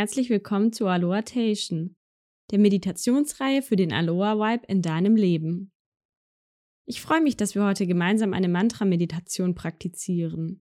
[0.00, 1.94] herzlich willkommen zu Alohatation,
[2.50, 5.72] der Meditationsreihe für den Aloha-Vibe in deinem Leben.
[6.86, 10.62] Ich freue mich, dass wir heute gemeinsam eine Mantra-Meditation praktizieren.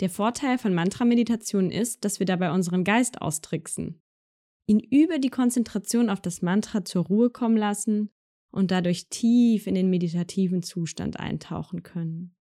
[0.00, 4.02] Der Vorteil von Mantra-Meditationen ist, dass wir dabei unseren Geist austricksen,
[4.66, 8.10] ihn über die Konzentration auf das Mantra zur Ruhe kommen lassen
[8.50, 12.36] und dadurch tief in den meditativen Zustand eintauchen können.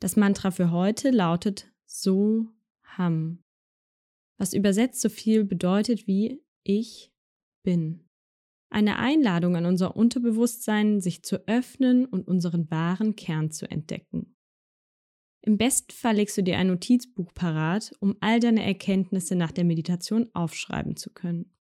[0.00, 2.48] Das Mantra für heute lautet So
[2.82, 3.45] Ham
[4.38, 7.12] was übersetzt so viel bedeutet wie ich
[7.62, 8.08] bin.
[8.68, 14.36] Eine Einladung an unser Unterbewusstsein, sich zu öffnen und unseren wahren Kern zu entdecken.
[15.42, 19.64] Im besten Fall legst du dir ein Notizbuch parat, um all deine Erkenntnisse nach der
[19.64, 21.56] Meditation aufschreiben zu können.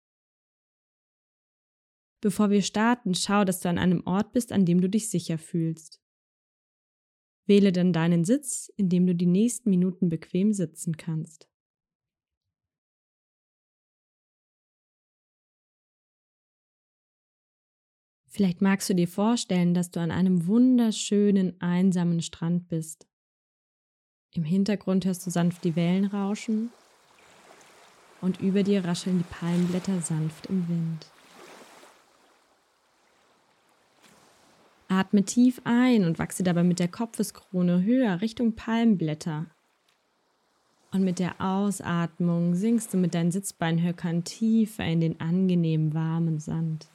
[2.22, 5.38] Bevor wir starten, schau, dass du an einem Ort bist, an dem du dich sicher
[5.38, 6.02] fühlst.
[7.46, 11.50] Wähle dann deinen Sitz, in dem du die nächsten Minuten bequem sitzen kannst.
[18.34, 23.06] Vielleicht magst du dir vorstellen, dass du an einem wunderschönen, einsamen Strand bist.
[24.32, 26.72] Im Hintergrund hörst du sanft die Wellen rauschen
[28.22, 31.12] und über dir rascheln die Palmblätter sanft im Wind.
[34.88, 39.46] Atme tief ein und wachse dabei mit der Kopfeskrone höher Richtung Palmblätter.
[40.92, 46.88] Und mit der Ausatmung sinkst du mit deinen Sitzbeinhöckern tiefer in den angenehmen warmen Sand.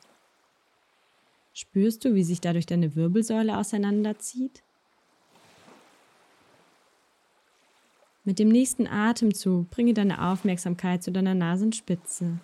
[1.58, 4.62] Spürst du, wie sich dadurch deine Wirbelsäule auseinanderzieht?
[8.22, 12.38] Mit dem nächsten Atemzug bringe deine Aufmerksamkeit zu deiner Nasenspitze.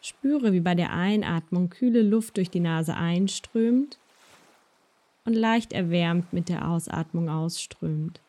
[0.00, 3.98] Spüre, wie bei der Einatmung kühle Luft durch die Nase einströmt
[5.26, 8.22] und leicht erwärmt mit der Ausatmung ausströmt.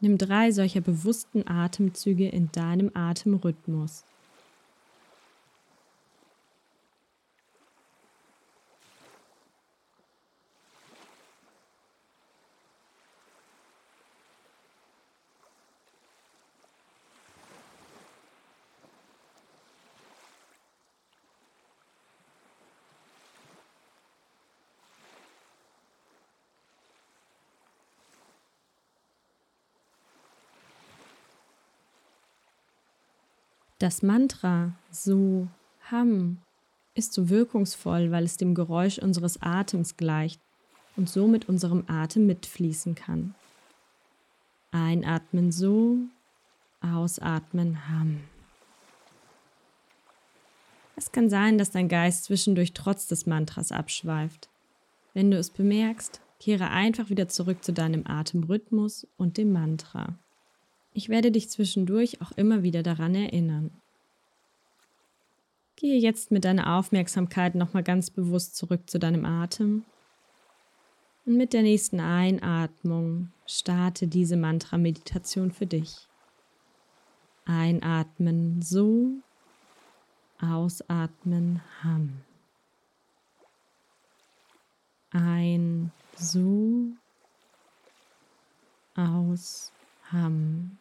[0.00, 4.04] Nimm drei solcher bewussten Atemzüge in deinem Atemrhythmus.
[33.84, 35.46] Das Mantra So
[35.90, 36.38] Ham
[36.94, 40.40] ist so wirkungsvoll, weil es dem Geräusch unseres Atems gleicht
[40.96, 43.34] und so mit unserem Atem mitfließen kann.
[44.70, 45.98] Einatmen so,
[46.80, 48.20] ausatmen Ham.
[50.96, 54.48] Es kann sein, dass dein Geist zwischendurch trotz des Mantras abschweift.
[55.12, 60.14] Wenn du es bemerkst, kehre einfach wieder zurück zu deinem Atemrhythmus und dem Mantra.
[60.96, 63.72] Ich werde dich zwischendurch auch immer wieder daran erinnern.
[65.74, 69.84] Gehe jetzt mit deiner Aufmerksamkeit nochmal ganz bewusst zurück zu deinem Atem.
[71.26, 76.06] Und mit der nächsten Einatmung starte diese Mantra-Meditation für dich.
[77.44, 79.10] Einatmen so,
[80.40, 82.20] ausatmen Ham.
[85.10, 86.86] Ein so,
[88.94, 89.72] aus
[90.12, 90.78] Ham.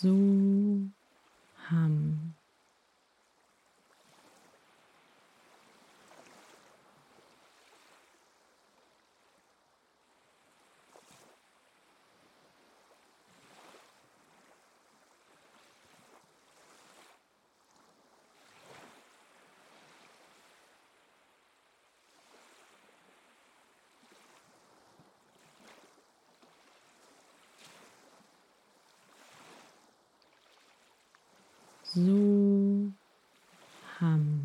[0.00, 0.10] So
[1.70, 1.95] haben.
[31.96, 32.92] So
[34.00, 34.35] haben.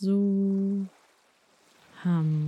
[0.00, 0.88] So
[2.02, 2.39] Ham.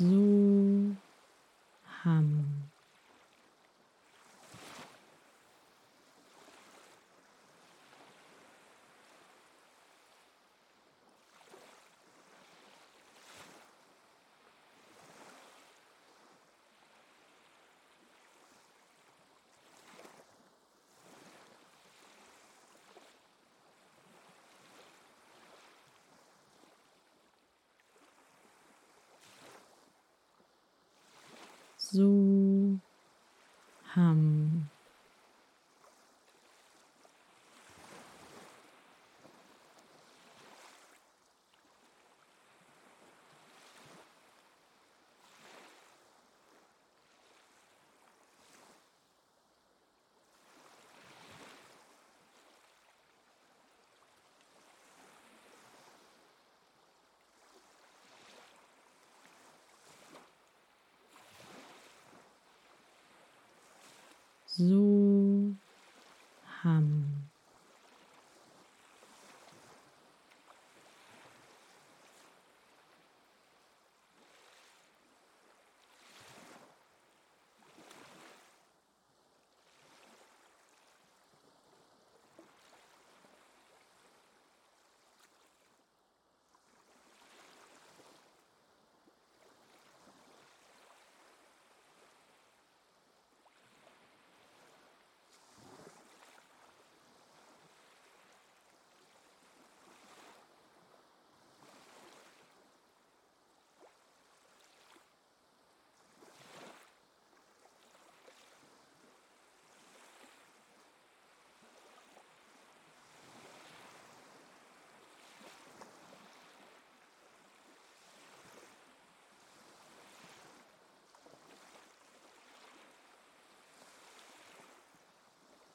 [0.00, 0.96] So
[2.02, 2.29] ham.
[31.92, 32.78] So
[33.94, 34.49] ham.
[64.60, 65.56] So
[66.62, 66.99] ham.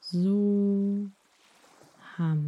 [0.08, 1.10] So
[2.16, 2.45] ham.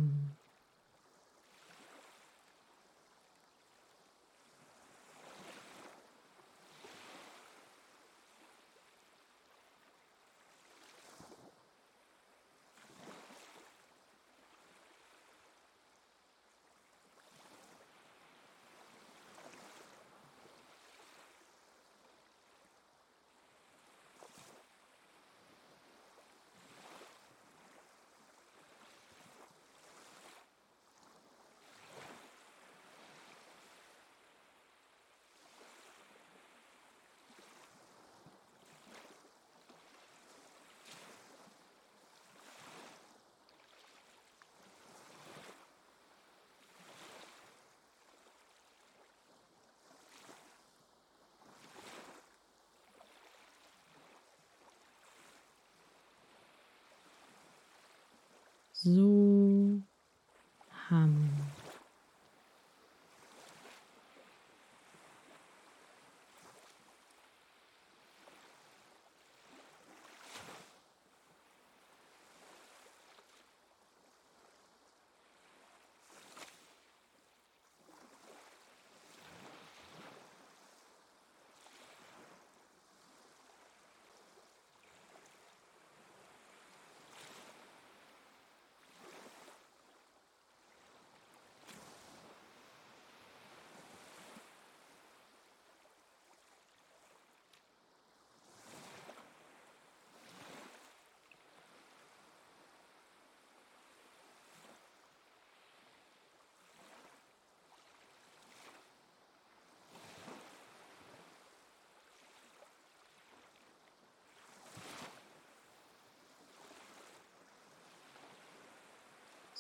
[58.81, 59.83] So
[60.71, 61.38] ham.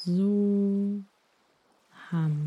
[0.05, 1.03] So
[2.11, 2.38] ham.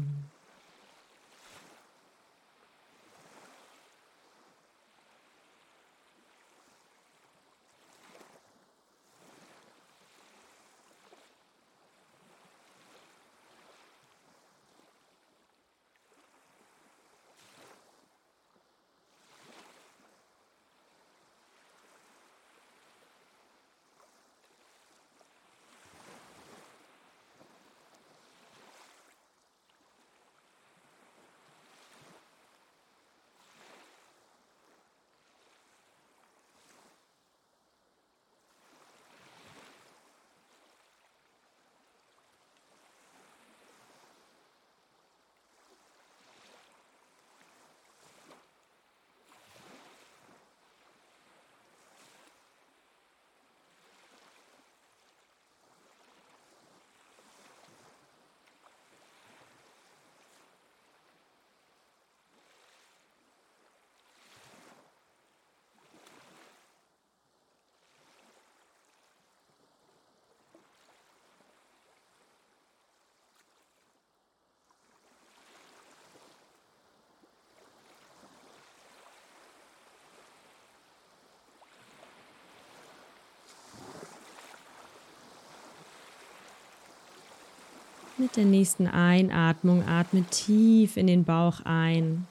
[88.21, 92.27] Mit der nächsten Einatmung atme tief in den Bauch ein.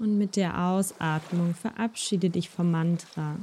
[0.00, 3.36] Und mit der Ausatmung verabschiede dich vom Mantra.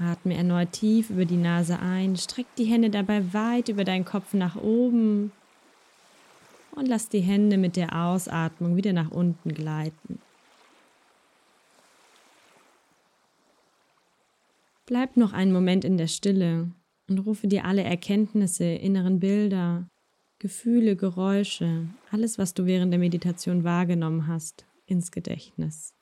[0.00, 4.34] Atme erneut tief über die Nase ein, streck die Hände dabei weit über deinen Kopf
[4.34, 5.30] nach oben
[6.72, 10.20] und lass die Hände mit der Ausatmung wieder nach unten gleiten.
[14.86, 16.72] Bleib noch einen Moment in der Stille
[17.12, 19.88] und rufe dir alle Erkenntnisse, inneren Bilder,
[20.38, 25.94] Gefühle, Geräusche, alles, was du während der Meditation wahrgenommen hast, ins Gedächtnis.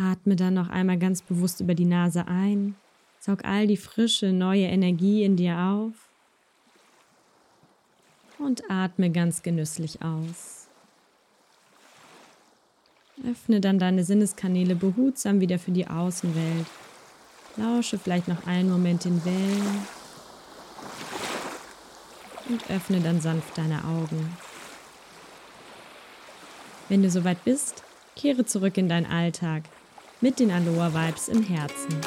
[0.00, 2.74] Atme dann noch einmal ganz bewusst über die Nase ein.
[3.18, 5.92] Saug all die frische, neue Energie in dir auf.
[8.38, 10.68] Und atme ganz genüsslich aus.
[13.28, 16.66] Öffne dann deine Sinneskanäle behutsam wieder für die Außenwelt.
[17.56, 19.86] Lausche vielleicht noch einen Moment den Wellen.
[22.48, 24.34] Und öffne dann sanft deine Augen.
[26.88, 27.84] Wenn du soweit bist,
[28.16, 29.64] kehre zurück in deinen Alltag
[30.20, 32.00] mit den Aloha-Vibes im Herzen.